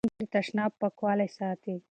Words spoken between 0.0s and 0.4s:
مور د ماشوم د